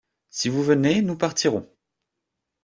[0.31, 1.69] Si vous venez, nous partirons.